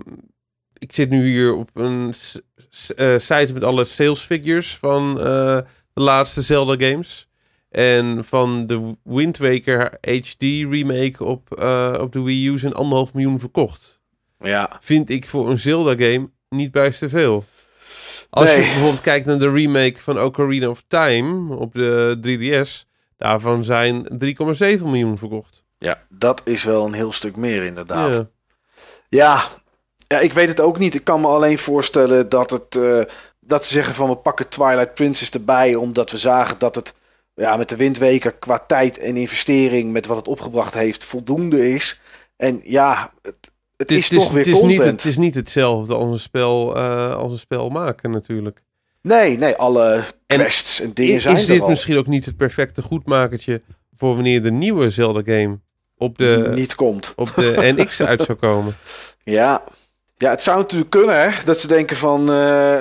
[0.77, 2.13] ik zit nu hier op een
[2.95, 5.23] eh, site met alle sales figures van eh,
[5.93, 7.27] de laatste Zelda games.
[7.69, 13.13] En van de Wind Waker HD remake op, eh, op de Wii U zijn anderhalf
[13.13, 13.99] miljoen verkocht.
[14.39, 14.77] ja.
[14.79, 17.45] Vind ik voor een Zelda game niet bijster veel.
[18.29, 18.55] Als Nee.
[18.57, 22.85] je bijvoorbeeld kijkt naar de remake van Ocarina of Time op de 3DS,
[23.17, 25.63] daarvan zijn 3,7 miljoen verkocht.
[25.77, 28.13] ja, dat is wel een heel stuk meer inderdaad.
[28.15, 28.29] Ja.
[29.09, 29.43] Ja,
[30.13, 30.95] ja, ik weet het ook niet.
[30.95, 33.01] Ik kan me alleen voorstellen dat, het, eh,
[33.39, 35.75] dat ze zeggen van we pakken Twilight Princess erbij.
[35.75, 36.93] Omdat we zagen dat het
[37.33, 42.01] ja, met de Windweker qua tijd en investering met wat het opgebracht heeft voldoende is.
[42.35, 46.09] En ja, het, het, is, toch weer het, is niet, het is niet hetzelfde als
[46.09, 48.63] een spel, eh, als een spel maken natuurlijk.
[49.01, 51.69] Nee, nee, alle quests en dingen is zijn is dit al.
[51.69, 53.61] misschien ook niet het perfecte goedmakertje
[53.93, 55.59] voor wanneer de nieuwe Zelda game
[55.97, 57.13] op de, niet komt.
[57.15, 58.75] op de NX uit zou komen?
[59.23, 59.63] Ja.
[60.21, 62.25] Ja, het zou natuurlijk kunnen hè, dat ze denken van eh,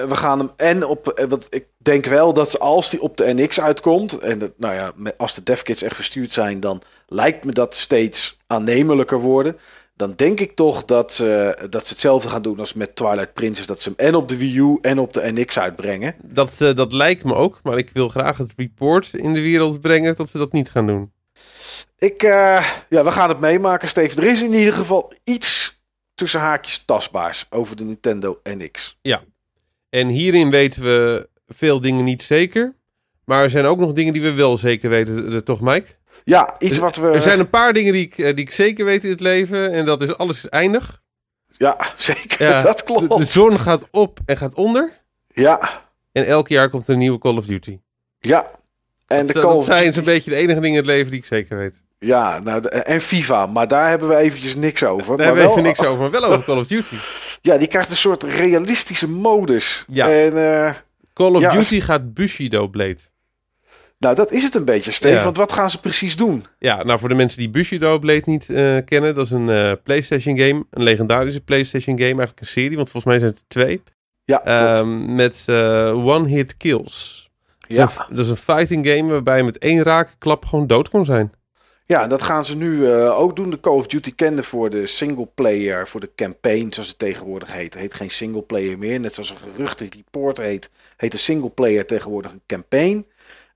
[0.05, 1.09] we gaan hem en op.
[1.09, 4.74] eh, Want ik denk wel dat als die op de NX uitkomt en dat, nou
[4.74, 9.57] ja, met- als de devkits echt verstuurd zijn, dan lijkt me dat steeds aannemelijker worden.
[9.96, 13.66] Dan denk ik toch dat, ze dat ze hetzelfde gaan doen als met Twilight Princess.
[13.66, 16.14] Dat ze hem en op de Wii U en op de NX uitbrengen.
[16.22, 19.81] Dat, eh, dat lijkt me ook, maar ik wil graag het report in de wereld
[19.81, 21.12] brengen dat we dat niet gaan doen.
[21.98, 24.22] Ik, ja, we gaan het meemaken, Steven.
[24.22, 25.77] Er is in ieder geval iets
[26.18, 28.98] tussen haakjes tastbaars over de Nintendo NX.
[29.90, 32.74] En hierin weten we veel dingen niet zeker.
[33.24, 35.87] Maar er zijn ook nog dingen die we wel zeker weten, eh, toch Mike?
[36.24, 37.09] Ja, iets wat we...
[37.09, 39.72] Er zijn een paar dingen die ik, eh, die ik zeker weet in het leven.
[39.72, 41.02] En dat is alles is eindig.
[41.57, 42.46] Ja, zeker.
[42.48, 43.16] Ja, dat De, klopt.
[43.16, 44.92] de zon gaat op en gaat onder.
[45.35, 47.78] Ja, En elk jaar komt er een nieuwe Call of Duty.
[48.20, 48.50] ja.
[49.07, 51.18] En de dat, Call dat zijn zo'n beetje de enige dingen in het leven die
[51.18, 51.83] ik zeker weet.
[51.98, 55.06] Ja, nou, en FIFA, maar daar hebben we eventjes niks over.
[55.06, 56.94] Daar maar hebben we even niks over, maar wel over Call of Duty.
[57.42, 59.84] Ja, die krijgt een soort realistische modus.
[59.88, 60.11] Ja.
[60.11, 60.74] En eh,
[61.14, 62.96] Call of Ja, Duty gaat Bushido Blade.
[63.98, 65.14] Nou, dat is het een beetje, Steve.
[65.14, 65.24] Ja.
[65.24, 66.46] Want wat gaan ze precies doen?
[66.58, 69.72] Ja, nou voor de mensen die Bushido Blade niet eh, kennen, dat is een eh,
[69.84, 70.64] PlayStation game.
[70.70, 73.82] Een legendarische PlayStation game, eigenlijk een serie, want volgens mij zijn het er twee.
[74.24, 74.44] Ja.
[74.44, 77.28] Ehm, met eh, one-hit kills.
[77.68, 77.76] ja.
[77.76, 80.88] Dat is een- Dat is een fighting game waarbij je met één rakenklap gewoon dood
[80.88, 81.32] kon zijn.
[81.88, 83.51] Ja, dat gaan ze nu eh, ook doen.
[83.51, 87.74] De Call of Duty kende voor de singleplayer, voor de campaign, zoals het tegenwoordig heet.
[87.74, 89.01] Heet geen singleplayer meer.
[89.01, 93.07] Net zoals een geruchte report heet, heet de singleplayer tegenwoordig een campaign.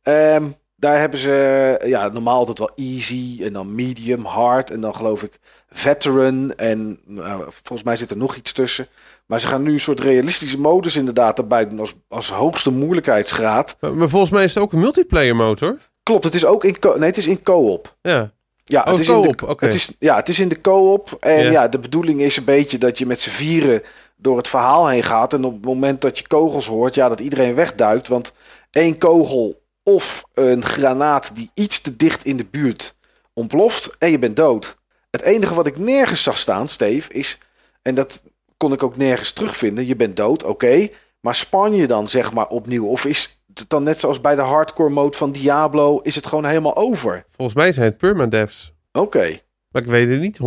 [0.03, 0.45] Ehm,
[0.77, 5.23] daar hebben ze ja, normaal altijd wel easy en dan medium, hard en dan geloof
[5.23, 5.39] ik
[5.71, 6.51] veteran.
[6.51, 8.87] En nou, volgens mij zit er nog iets tussen.
[9.27, 13.77] Maar ze gaan nu een soort realistische modus inderdaad erbij doen als, als hoogste moeilijkheidsgraad.
[13.81, 15.79] Maar, maar volgens mij is het ook een multiplayer motor.
[16.03, 17.97] Klopt, het is ook in, co- nee, het is in co-op.
[18.03, 18.31] Ja.
[18.65, 19.65] Ja, Oh, het is in de, oké.
[19.65, 21.17] het is, ja, het is in de co-op.
[21.21, 21.51] En Ja.
[21.51, 21.69] ja.
[21.69, 23.83] de bedoeling is een beetje dat je met z'n vieren
[24.17, 25.33] door het verhaal heen gaat.
[25.33, 28.09] En op het moment dat je kogels hoort, ja, dat iedereen wegduikt.
[28.09, 28.33] Want
[28.71, 32.95] één kogel of een granaat die iets te dicht in de buurt
[33.33, 34.77] ontploft en je bent dood.
[35.11, 37.39] Het enige wat ik nergens zag staan, Steve, is...
[37.83, 38.23] En dat
[38.57, 39.87] kon ik ook nergens terugvinden.
[39.87, 40.89] Je bent dood, oké.
[41.21, 42.87] maar span je dan zeg maar opnieuw?
[42.87, 45.99] Of is dan net zoals bij de hardcore mode van Diablo...
[45.99, 47.25] is het gewoon helemaal over?
[47.37, 48.73] Volgens mij zijn het permadevs.
[48.93, 49.39] Oké.
[49.71, 50.39] Maar ik weet het niet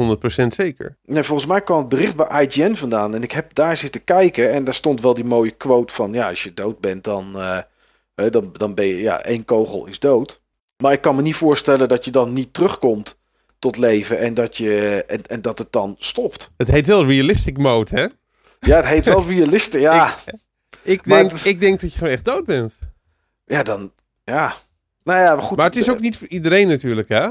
[0.43, 0.97] 100% zeker.
[1.05, 3.15] Nee, volgens mij kwam het bericht bij IGN vandaan.
[3.15, 4.51] En ik heb daar zitten kijken.
[4.51, 6.13] En daar stond wel die mooie quote van...
[6.13, 7.57] Ja, als je dood bent, dan, eh,
[8.15, 8.97] eh, dan, dan ben je...
[8.97, 10.41] Ja, één kogel is dood.
[10.77, 13.17] Maar ik kan me niet voorstellen dat je dan niet terugkomt
[13.59, 14.19] tot leven.
[14.19, 16.51] En dat, je, en, en dat het dan stopt.
[16.57, 18.05] Het heet wel realistic mode, hè?
[18.59, 19.79] Ja, het heet wel realisten.
[19.79, 20.15] Ja,
[20.81, 22.77] Ik Maar denk, ik denk dat je gewoon echt dood bent.
[23.45, 23.91] Ja dan...
[24.23, 24.53] Ja.
[25.03, 25.58] Nou ja, maar goed.
[25.58, 27.29] Maar het is ook niet voor iedereen natuurlijk, hè?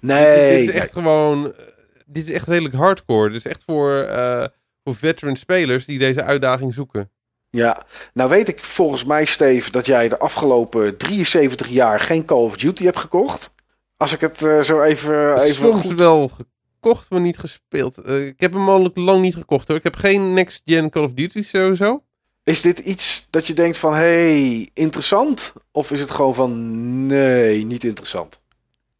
[0.00, 0.58] Nee.
[0.58, 1.46] dit is echt gewoon...
[1.46, 1.64] eh,
[2.06, 3.28] Dit is echt redelijk hardcore.
[3.28, 4.46] Dit is echt voor, eh,
[4.84, 7.10] voor veteran spelers die deze uitdaging zoeken.
[7.50, 12.38] Ja, nou weet ik volgens mij, Steve, dat jij de afgelopen 73 jaar geen Call
[12.44, 13.54] of Duty hebt gekocht.
[13.96, 15.98] Als ik het eh, zo even, even Soms goed...
[15.98, 17.98] wel gekocht, maar niet gespeeld.
[17.98, 19.76] Eh, ik heb hem al lang niet gekocht, hoor.
[19.76, 22.04] Ik heb geen next-gen Call of Duty sowieso.
[22.44, 25.52] Is dit iets dat je denkt van, hey, interessant?
[25.70, 28.40] Of is het gewoon van, nee, niet interessant?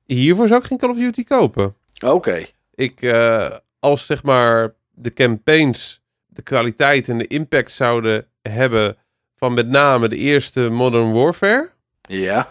[0.05, 1.74] Hiervoor zou ik geen Call of Duty kopen.
[2.07, 8.96] Oké, Ik, eh, als zeg maar de campaigns de kwaliteit en de impact zouden hebben
[9.37, 11.70] van met name de eerste Modern Warfare,
[12.09, 12.48] ja.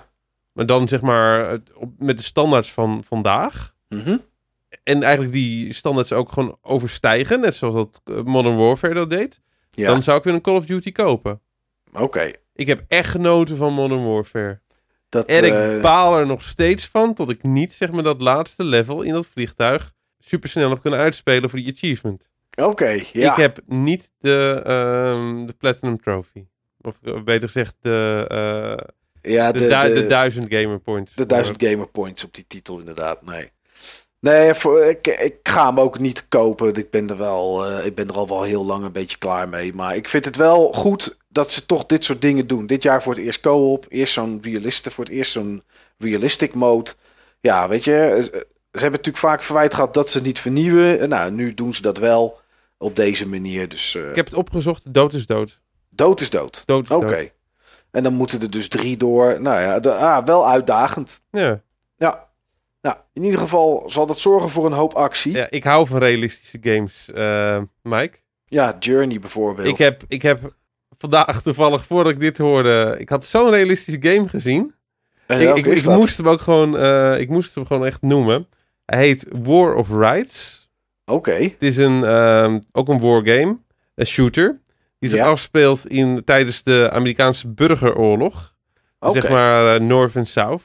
[0.51, 1.59] maar dan zeg maar
[1.97, 3.75] met de standaards van vandaag.
[3.89, 4.17] Mhm.
[4.83, 9.41] En eigenlijk die standaards ook gewoon overstijgen, net zoals dat eh, Modern Warfare dat deed.
[9.75, 11.41] Ja, Dan zou ik weer een Call of Duty kopen.
[11.93, 12.31] oké.
[12.55, 14.59] Ik heb echt genoten van Modern Warfare.
[15.09, 18.63] Dat, En ik baal er nog steeds van tot ik niet zeg maar dat laatste
[18.63, 22.29] level in dat vliegtuig super snel heb kunnen uitspelen voor die achievement.
[22.55, 23.31] Oké, ja.
[23.31, 26.45] Ik heb niet de, ehm, de Platinum Trophy.
[26.81, 28.25] Of eh, beter gezegd de,
[29.21, 31.15] eh, ja, de, de, du- de, de duizend gamer points.
[31.15, 33.51] de duizend gamer points op die titel inderdaad, nee.
[34.21, 36.75] Nee, voor, ik, ik ga hem ook niet kopen.
[36.75, 39.49] Ik ben, er wel, eh, ik ben er al wel heel lang een beetje klaar
[39.49, 39.73] mee.
[39.73, 42.67] Maar ik vind het wel goed dat ze toch dit soort dingen doen.
[42.67, 43.85] Dit jaar voor het eerst co-op.
[43.89, 45.63] Eerst zo'n realiste, voor het eerst zo'n
[45.97, 46.91] realistic mode.
[47.39, 50.99] Ja, weet je, eh, ze hebben natuurlijk vaak verwijt gehad dat ze het niet vernieuwen.
[50.99, 52.39] En Nou, nu doen ze dat wel
[52.77, 53.69] op deze manier.
[53.69, 55.59] Dus eh, Ik heb het opgezocht, dood is dood.
[55.89, 56.63] dood is dood.
[56.65, 57.29] Dood is Oké.
[57.91, 59.41] En dan moeten er dus drie door.
[59.41, 61.21] Nou ja, de, ah, wel uitdagend.
[61.31, 61.61] Ja.
[61.97, 62.29] Ja.
[62.81, 65.31] Nou, in ieder geval zal dat zorgen voor een hoop actie.
[65.31, 68.17] Ja, ja, ik hou van realistische games, eh, Mike.
[68.79, 69.67] Journey bijvoorbeeld.
[69.67, 70.55] Ik heb, ik heb
[70.97, 74.73] vandaag toevallig, voordat ik dit hoorde, ik had zo'n realistische game gezien.
[75.27, 78.47] En Ik, ik, moest hem ook gewoon, eh, ik moest hem gewoon echt noemen.
[78.85, 80.69] Hij heet War of Rights.
[81.05, 81.31] Oké.
[81.33, 83.57] Het is een, ehm, ook een wargame,
[83.95, 84.61] een shooter,
[84.99, 85.25] die zich Ja.
[85.25, 88.55] afspeelt in, tijdens de Amerikaanse burgeroorlog.
[88.99, 90.63] Zeg maar eh, North en South.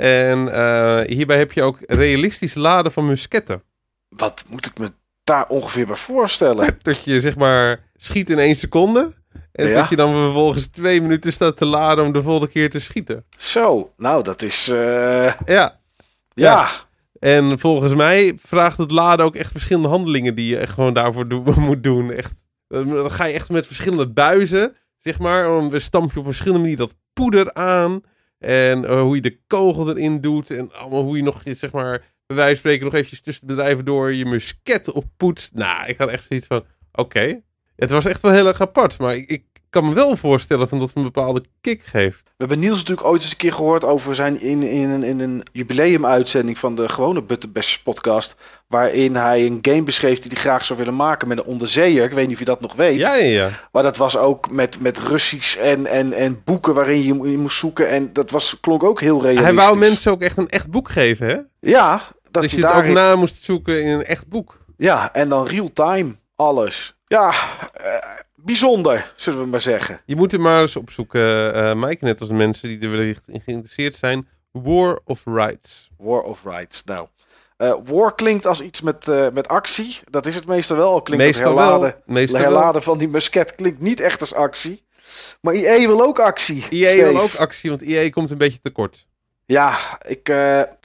[0.00, 3.62] En eh, hierbij heb je ook realistisch laden van musketten.
[4.08, 4.90] Wat moet ik me
[5.24, 6.78] daar ongeveer bij voorstellen?
[6.82, 9.12] Dat je zeg maar schiet in één seconde.
[9.52, 9.74] En Ja.
[9.74, 13.24] dat je dan vervolgens twee minuten staat te laden om de volgende keer te schieten.
[13.38, 14.68] Zo, nou dat is...
[14.68, 14.76] eh,
[15.24, 15.78] Ja, ja.
[16.34, 16.68] Ja.
[17.18, 21.28] En volgens mij vraagt het laden ook echt verschillende handelingen die je echt gewoon daarvoor
[21.28, 22.10] do- moet doen.
[22.12, 22.32] Echt,
[22.68, 25.42] dan ga je echt met verschillende buizen, zeg maar.
[25.42, 28.00] Dan stamp je op verschillende manieren dat poeder aan.
[28.40, 30.50] En eh, hoe je de kogel erin doet.
[30.50, 33.54] En allemaal hoe je nog, zeg maar, bij wijze van spreken nog eventjes tussen de
[33.54, 35.54] bedrijven door je musket oppoetst.
[35.54, 37.42] Nou, ik had echt zoiets van, oké.
[37.76, 38.98] Het was echt wel heel erg apart.
[38.98, 42.22] Maar ik, ik kan me wel voorstellen van dat het een bepaalde kick geeft.
[42.24, 45.20] We hebben Niels natuurlijk ooit eens een keer gehoord over zijn in, in, een- in
[45.20, 48.36] een jubileumuitzending van de gewone Butterbest podcast.
[48.66, 52.04] Waarin hij een game beschreef die hij graag zou willen maken met een onderzeeër.
[52.04, 52.98] Ik weet niet of je dat nog weet.
[52.98, 53.48] Ja, ja, ja.
[53.72, 57.58] Maar dat was ook met, met Russisch en, en, en boeken waarin je, je moest
[57.58, 57.88] zoeken.
[57.88, 59.46] En dat was, klonk ook heel realistisch.
[59.46, 61.36] Hij wou mensen ook echt een echt boek geven, hè?
[61.60, 64.58] Ja, dat dat je, je het ook na moest zoeken in een echt boek.
[64.76, 66.16] Ja, en dan real time.
[66.36, 66.96] Alles.
[67.06, 67.32] Ja,
[67.72, 67.94] eh,
[68.44, 70.00] bijzonder, zullen we maar zeggen.
[70.04, 73.28] Je moet er maar eens opzoeken, eh Mike, net als de mensen die er wellicht
[73.28, 74.28] in geïnteresseerd zijn.
[74.52, 75.90] War of Rights.
[75.98, 76.84] War of Rights.
[76.84, 77.06] Nou,
[77.56, 79.98] eh, war klinkt als iets met, eh, met actie.
[80.10, 80.92] Dat is het meestal wel.
[80.92, 82.14] Al Klinkt meestal het herladen, wel.
[82.14, 82.50] Meestal wel.
[82.50, 84.82] herladen van die musket klinkt niet echt als actie.
[85.40, 86.62] Maar IE wil ook actie.
[86.62, 87.04] Steve.
[87.12, 89.06] wil ook actie, want EA komt een beetje tekort.
[89.46, 90.32] Ja, ik,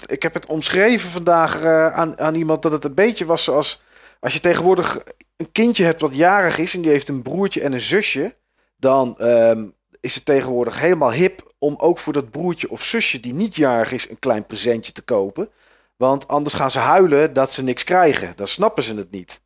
[0.05, 3.83] ik heb het omschreven vandaag aan, aan iemand dat het een beetje was zoals...
[4.19, 4.97] Als je tegenwoordig
[5.37, 8.35] een kindje hebt wat jarig is en die heeft een broertje en een zusje...
[8.77, 9.67] dan ehm,
[9.99, 13.91] is het tegenwoordig helemaal hip om ook voor dat broertje of zusje die niet jarig
[13.91, 14.09] is...
[14.09, 15.49] een klein presentje te kopen.
[15.95, 18.33] Want anders gaan ze huilen dat ze niks krijgen.
[18.35, 19.41] Dan snappen ze het niet.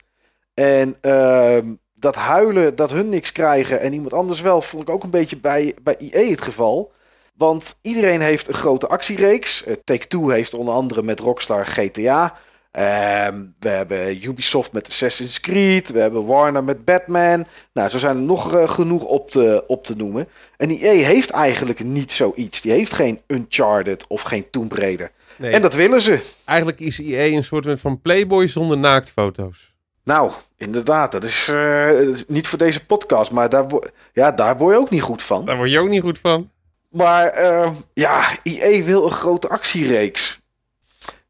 [0.54, 4.62] En ehm, dat huilen dat hun niks krijgen en iemand anders wel...
[4.62, 6.92] vond ik ook een beetje bij, bij IE het geval...
[7.40, 9.64] Want iedereen heeft een grote actiereeks.
[9.64, 12.38] Eh, Take-Two heeft onder andere met Rockstar GTA.
[12.72, 15.90] Ehm, we hebben Ubisoft met Assassin's Creed.
[15.90, 17.46] We hebben Warner met Batman.
[17.74, 20.28] Nou, zo zijn er nog eh, genoeg op te, op te noemen.
[20.58, 22.62] En EA heeft eigenlijk niet zoiets.
[22.62, 25.12] Die heeft geen Uncharted of geen Tomb Raider.
[25.38, 26.20] Nee, En dat willen ze.
[26.46, 29.74] Eigenlijk is EA een soort van Playboy zonder naaktfoto's.
[30.04, 31.12] Nou, inderdaad.
[31.12, 33.32] Dat is, eh, dat is niet voor deze podcast.
[33.32, 33.66] Maar daar,
[34.14, 35.46] ja, daar word je ook niet goed van.
[35.46, 36.50] Daar word je ook niet goed van.
[36.90, 40.39] Maar eh, ja, EA wil een grote actiereeks.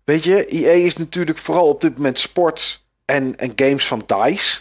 [0.09, 4.59] Weet je, EA is natuurlijk vooral op dit moment sport en, en games van DICE.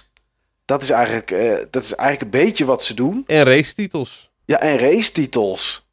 [0.64, 3.24] Dat is, eigenlijk, eh, dat is eigenlijk een beetje wat ze doen.
[3.26, 4.30] En racetitels.
[4.44, 5.87] Ja, en racetitels.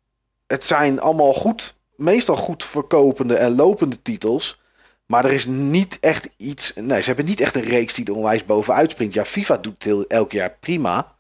[0.47, 4.59] Het zijn allemaal goed, meestal goed verkopende en lopende titels.
[5.05, 6.73] Maar er is niet echt iets...
[6.75, 9.13] Nee, ze hebben niet echt een reeks die er onwijs bovenuit springt.
[9.13, 11.15] Ja, FIFA doet het heel, elk jaar prima.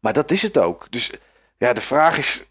[0.00, 0.86] Maar dat is het ook.
[0.90, 1.10] Dus
[1.58, 2.50] ja, de vraag is...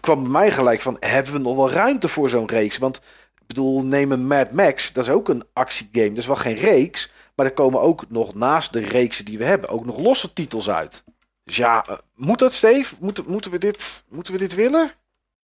[0.00, 0.96] kwam bij mij gelijk van...
[1.00, 2.78] Hebben we nog wel ruimte voor zo'n reeks?
[2.78, 3.00] Want
[3.48, 4.92] bedoel, neem een Mad Max.
[4.92, 6.08] Dat is ook een actiegame.
[6.08, 7.12] Dat is wel geen reeks.
[7.34, 9.68] Maar er komen ook nog naast de reeksen die we hebben...
[9.68, 11.04] ook nog losse titels uit.
[11.44, 12.94] Dus ja, eh, moet dat, Steve?
[12.98, 14.92] Moeten, moeten, we dit, moeten we dit willen?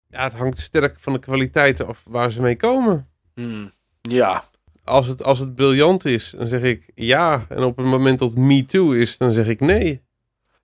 [0.08, 3.08] Ja, het hangt sterk van de kwaliteiten af waar ze mee komen.
[3.34, 4.44] Hmm, Ja,
[4.84, 7.46] Als het, als het briljant is, dan zeg ik ja.
[7.50, 10.02] En op het moment dat Me Too is, dan zeg ik nee.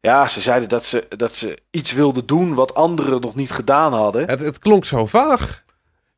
[0.02, 3.94] ja ze zeiden dat ze, dat ze iets wilden doen wat anderen nog niet gedaan
[3.94, 4.28] hadden.
[4.30, 5.64] Het, het klonk zo vaag.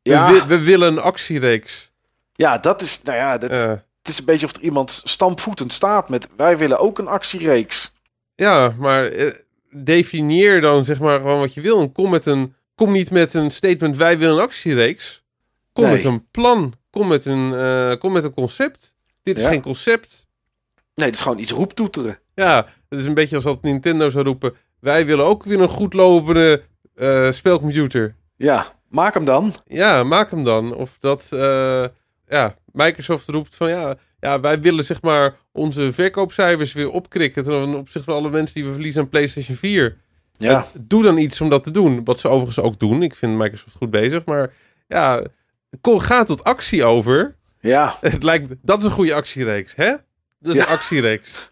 [0.02, 1.90] We, Ja, we willen een actiereeks.
[2.34, 5.72] ja dat is, nou ja, dat, Eh, het is een beetje of er iemand stampvoetend
[5.72, 7.92] staat met wij willen ook een actiereeks.
[8.34, 9.32] ja, maar eh,
[9.70, 11.80] definieer dan zeg maar gewoon wat je wil.
[11.80, 15.22] En kom, met een, kom niet met een statement, wij willen een actiereeks.
[15.72, 15.92] Kom Nee.
[15.92, 16.72] met een plan.
[16.90, 18.94] Kom met een, eh, kom met een concept.
[19.22, 19.48] Dit is Ja.
[19.48, 20.26] geen concept.
[20.94, 22.18] Nee, het is gewoon iets roeptoeteren.
[22.34, 24.54] Ja, het is een beetje als dat Nintendo zou roepen.
[24.80, 26.62] Wij willen ook weer een goed lopende
[27.30, 28.14] spelcomputer.
[28.36, 29.54] Ja, maak hem dan.
[29.66, 30.74] Ja, maak hem dan.
[30.74, 31.84] Of dat eh,
[32.28, 37.74] ja, Microsoft roept van ja, ja, wij willen zeg maar onze verkoopcijfers weer opkrikken ten
[37.74, 39.96] opzichte van alle mensen die we verliezen aan PlayStation 4.
[40.36, 42.04] Ja, Eh, doe dan iets om dat te doen.
[42.04, 43.02] Wat ze overigens ook doen.
[43.02, 44.24] Ik vind Microsoft goed bezig.
[44.24, 44.52] Maar
[44.88, 45.22] ja,
[45.82, 47.36] ga tot actie over.
[47.60, 47.96] ja.
[48.00, 49.94] Het lijkt, dat is een goede actiereeks, hè?
[50.42, 50.66] Dat is Ja.
[50.66, 51.50] een actiereeks.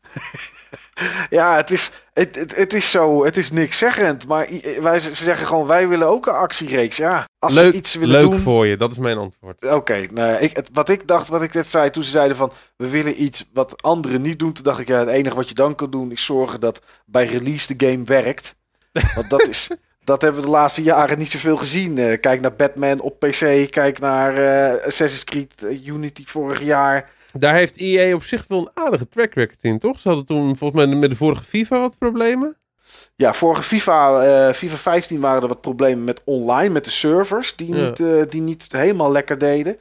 [1.30, 4.26] ja het, is, het, het, het is zo, het is niks zeggend.
[4.26, 4.48] Maar
[4.80, 6.96] wij, ze zeggen gewoon, wij willen ook een actiereeks.
[6.96, 8.40] Ja, als Leuk, ze iets willen leuk doen...
[8.40, 9.64] voor je, dat is mijn antwoord.
[9.64, 12.52] Oké, nou, ik, het, wat ik dacht, wat ik net zei toen ze zeiden van
[12.76, 15.54] we willen iets wat anderen niet doen, toen dacht ik ja, het enige wat je
[15.54, 18.56] dan kan doen is zorgen dat bij release de game werkt.
[19.14, 19.70] Want dat is,
[20.04, 21.98] dat hebben we de laatste jaren niet zoveel gezien.
[21.98, 27.10] Eh, kijk naar Batman op PC, kijk naar eh, Assassin's Creed eh, Unity vorig jaar.
[27.32, 29.98] Daar heeft EA op zich wel een aardige track record in, toch?
[30.00, 32.56] Ze hadden toen volgens mij met de vorige FIFA wat problemen.
[33.16, 37.56] Ja, vorige FIFA, eh, FIFA 15 waren er wat problemen met online, met de servers,
[37.56, 37.84] die, Ja.
[37.88, 39.76] niet, eh, die niet helemaal lekker deden.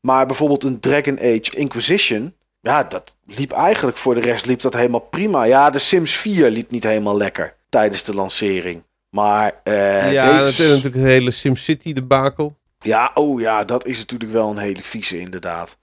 [0.00, 4.74] Maar bijvoorbeeld een Dragon Age Inquisition, ja, dat liep eigenlijk voor de rest liep dat
[4.74, 5.44] helemaal prima.
[5.44, 8.82] Ja, de Sims 4 liep niet helemaal lekker tijdens de lancering.
[9.10, 12.56] Maar eh, ja, dat is natuurlijk het hele SimCity debakel.
[12.78, 15.78] ja, oh ja, dat is natuurlijk wel een hele vieze inderdaad.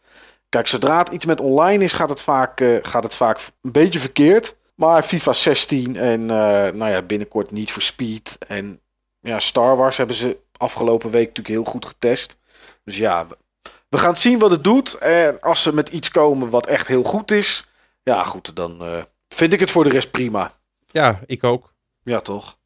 [0.51, 3.71] Kijk, zodra het iets met online is, gaat het vaak, eh, gaat het vaak een
[3.71, 4.55] beetje verkeerd.
[4.75, 8.37] Maar FIFA 16 en eh, nou ja, binnenkort niet voor Speed.
[8.47, 8.79] En
[9.19, 12.37] ja, Star Wars hebben ze afgelopen week natuurlijk heel goed getest.
[12.83, 13.27] Dus ja,
[13.89, 14.93] we, gaan zien wat het doet.
[14.97, 17.67] En als ze met iets komen wat echt heel goed is,
[18.03, 20.53] ja goed, dan eh, vind ik het voor de rest prima.
[20.85, 21.73] Ja, ik ook.
[22.03, 22.57] Ja, toch?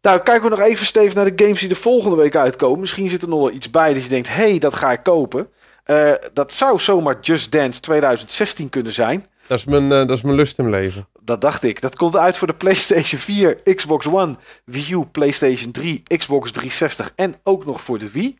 [0.00, 2.80] Nou, kijken we nog even, Steve, naar de games die er volgende week uitkomen.
[2.80, 5.02] Misschien zit er nog wel iets bij dat je denkt, hé, hey, dat ga ik
[5.02, 5.50] kopen.
[5.86, 9.26] Uh, dat zou zomaar Just Dance 2016 kunnen zijn.
[9.46, 11.08] Dat is mijn, uh, dat is mijn lust in leven.
[11.20, 11.80] Dat dacht ik.
[11.80, 17.12] Dat komt uit voor de PlayStation 4, Xbox One, Wii U, PlayStation 3, Xbox 360
[17.16, 18.38] en ook nog voor de Wii.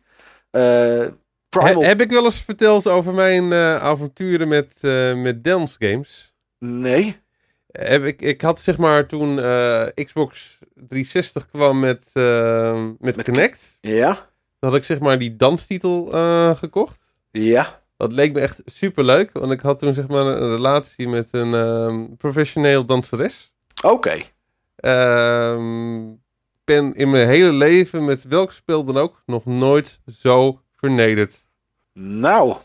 [0.51, 1.05] Uh,
[1.49, 1.83] Primal...
[1.83, 4.73] heb ik wel eens verteld over mijn avonturen met,
[5.15, 6.33] met dance games?
[6.59, 7.19] Nee.
[7.71, 9.35] Heb ik, ik had zeg maar toen
[9.93, 12.09] Xbox 360 kwam met,
[12.99, 13.77] met, met Kinect.
[13.81, 14.13] Ja.
[14.59, 16.05] Dan had ik zeg maar die danstitel
[16.55, 17.06] gekocht.
[17.43, 17.81] Ja.
[17.97, 21.27] Dat leek me echt super leuk, want ik had toen zeg maar een relatie met
[21.31, 23.51] een um, professioneel danseres.
[23.83, 23.93] Oké.
[23.93, 25.51] Okay.
[25.53, 26.21] Um,
[26.63, 31.45] ben in mijn hele leven met welk spel dan ook nog nooit zo vernederd.
[31.93, 32.55] Nou.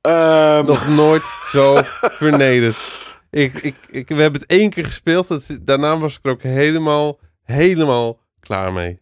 [0.00, 0.64] Um...
[0.64, 1.82] Nog nooit zo
[2.20, 2.76] vernederd.
[3.30, 5.28] Ik, ik, ik, we hebben het één keer gespeeld.
[5.28, 9.00] Dat, daarna was ik er ook helemaal, helemaal klaar mee.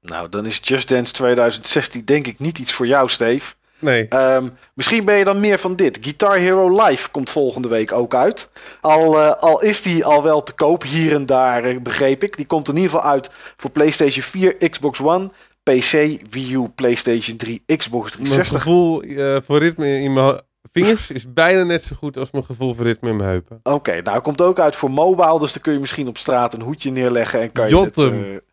[0.00, 3.54] Nou, dan is Just Dance 2016 denk ik niet iets voor jou, Steve.
[3.80, 4.06] Nee.
[4.14, 5.98] Um, misschien ben je dan meer van dit.
[6.00, 8.50] Guitar Hero Live komt volgende week ook uit.
[8.80, 12.36] Al, uh, al is die al wel te koop hier en daar, uh, begreep ik.
[12.36, 15.30] Die komt in ieder geval uit voor PlayStation 4, Xbox One,
[15.62, 15.92] PC,
[16.30, 18.52] Wii U, PlayStation 3, Xbox 360.
[18.52, 20.40] Mijn gevoel uh, voor ritme in mijn
[20.72, 23.60] vingers is bijna net zo goed als mijn gevoel voor ritme in mijn heupen.
[23.62, 26.54] Oké, okay, nou komt ook uit voor mobile, dus dan kun je misschien op straat
[26.54, 27.96] een hoedje neerleggen en kan je het,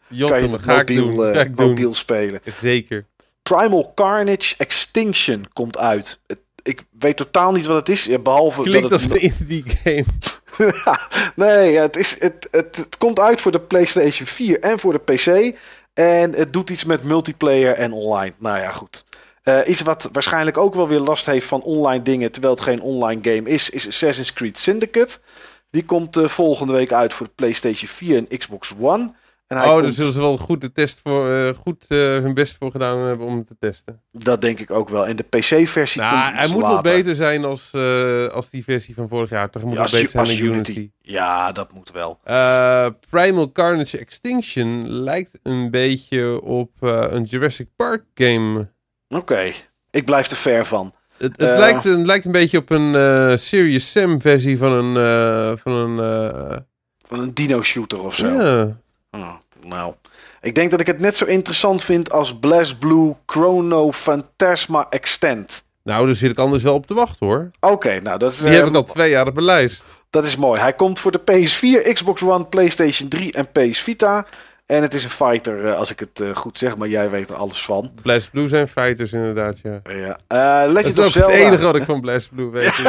[0.10, 1.34] Jotem, kan je het ga mobiel, ik doen.
[1.34, 1.96] Ga ik mobiel doen.
[1.96, 2.42] spelen.
[2.62, 3.06] Zeker.
[3.48, 6.20] Primal Carnage Extinction komt uit.
[6.64, 9.12] Ik weet totaal niet wat het is, behalve Klinkt dat het...
[9.12, 10.06] als een indie game.
[11.46, 15.00] nee, het, is, het, het, het komt uit voor de PlayStation 4 en voor de
[15.14, 15.58] PC.
[15.94, 18.34] En het doet iets met multiplayer en online.
[18.38, 19.04] Nou ja, goed.
[19.44, 22.82] Uh, iets wat waarschijnlijk ook wel weer last heeft van online dingen, terwijl het geen
[22.82, 25.18] online game is, is Assassin's Creed Syndicate.
[25.70, 29.14] Die komt uh, volgende week uit voor de PlayStation 4 en Xbox One.
[29.48, 29.84] En oh, komt...
[29.84, 33.00] dus zullen ze wel goed, de test voor, uh, goed uh, hun best voor gedaan
[33.00, 34.02] hebben om het te testen.
[34.12, 35.08] Dat denk ik ook wel.
[35.08, 36.84] En de PC-versie nou, komt Hij moet later.
[36.84, 39.50] wel beter zijn als, uh, als die versie van vorig jaar.
[39.50, 40.72] Toch moet ja, beter zijn dan Unity.
[40.72, 40.92] Unity.
[41.02, 42.20] Ja, dat moet wel.
[43.10, 48.70] Primal Carnage Extinction lijkt een beetje op een Jurassic Park game.
[49.08, 49.54] Oké, okay.
[49.92, 50.94] ik blijf er ver van.
[51.18, 55.58] Het, het, lijkt, een, lijkt een beetje op een Serious Sam versie van een...
[55.58, 56.66] van een
[57.08, 58.28] van een dino-shooter of zo.
[58.28, 58.78] Ja.
[59.18, 59.94] Oh, nou,
[60.42, 65.66] ik denk dat ik het net zo interessant vind als Blast Blue Chrono Phantasma Extend.
[65.84, 67.50] Nou, daar zit ik anders wel op te wachten hoor.
[67.60, 68.38] Oké, okay, nou dat is...
[68.38, 69.86] Die uh, heb ik al twee jaar op mijn lijst.
[70.10, 70.62] Dat is mooi.
[70.62, 74.26] Hij komt voor de PS4, Xbox One, PlayStation 3 en PS Vita.
[74.68, 77.30] En het is een fighter, uh, als ik het uh, goed zeg, maar jij weet
[77.30, 77.92] er alles van.
[78.02, 79.82] Blast Blue zijn fighters inderdaad, ja.
[79.84, 80.20] ja.
[80.66, 82.68] Uh, Legend dat is het enige wat ik van Blast Blue weet.
[82.68, 82.86] ik,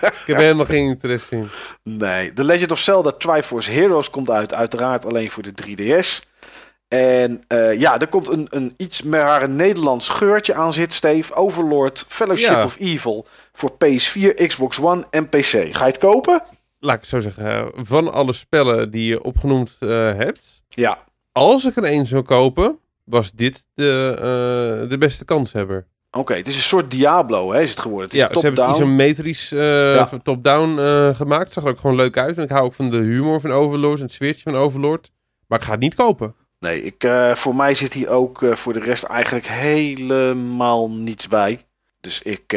[0.00, 1.48] ik heb helemaal geen interesse in.
[1.82, 6.26] Nee, The Legend of Zelda Triforce Heroes komt uit, uiteraard alleen voor de 3DS.
[6.88, 11.34] En uh, ja, er komt een, een iets meer een Nederlands geurtje aan zit, Steve.
[11.34, 12.64] Overlord Fellowship Ja.
[12.64, 15.42] of Evil voor PS4, Xbox One en PC.
[15.44, 16.42] Ga je het kopen?
[16.78, 21.06] Laat ik het zo zeggen, van alle spellen die je opgenoemd eh, hebt, Ja.
[21.38, 25.86] Als ik er één zou kopen, was dit de, eh, de beste kanshebber.
[26.10, 28.04] Oké, het is een soort Diablo, hè, is het geworden.
[28.06, 30.10] Het is Ja, ze hebben het isometrisch eh, Ja.
[30.22, 31.52] top-down eh, gemaakt.
[31.52, 32.36] Zag er ook gewoon leuk uit.
[32.36, 35.10] En ik hou ook van de humor van Overlord en het sfeertje van Overlord.
[35.46, 36.34] Maar ik ga het niet kopen.
[36.60, 41.64] Nee, ik, voor mij zit hier ook voor de rest eigenlijk helemaal niets bij.
[42.00, 42.56] Dus ik,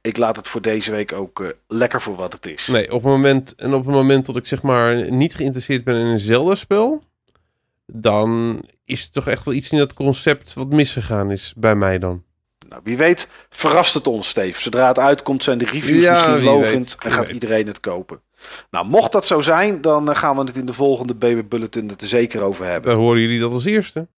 [0.00, 2.66] ik laat het voor deze week ook lekker voor wat het is.
[2.66, 5.96] Nee, op het moment, en op het moment dat ik zeg maar niet geïnteresseerd ben
[5.96, 7.02] in een Zelda-spel,
[7.94, 11.98] dan is het toch echt wel iets in dat concept wat misgegaan is bij mij
[11.98, 12.22] dan.
[12.68, 14.60] Nou, wie weet verrast het ons, Steve.
[14.60, 17.34] Zodra het uitkomt zijn de reviews Ja, misschien lovend en gaat weet.
[17.34, 18.20] iedereen het kopen.
[18.70, 21.90] Nou, mocht dat zo zijn, dan eh, gaan we het in de volgende Baby Bulletin
[21.90, 22.90] er zeker over hebben.
[22.90, 24.08] Dan horen jullie dat als eerste.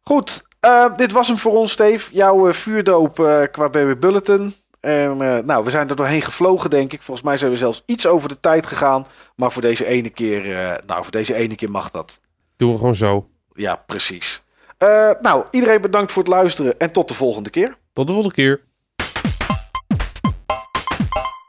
[0.00, 2.14] Goed, eh, dit was hem voor ons, Steve.
[2.14, 3.14] Jouw eh, vuurdoop
[3.52, 4.54] qua Baby Bulletin.
[4.80, 7.02] En nou, we zijn er doorheen gevlogen, denk ik.
[7.02, 9.06] Volgens mij zijn we zelfs iets over de tijd gegaan.
[9.36, 10.42] Maar voor deze ene keer,
[10.86, 12.20] nou, voor deze ene keer mag dat.
[12.60, 13.28] Doen we gewoon zo.
[13.54, 14.42] Ja, precies.
[14.78, 17.76] Eh, nou, iedereen bedankt voor het luisteren en tot de volgende keer.
[17.92, 18.60] Tot de volgende keer.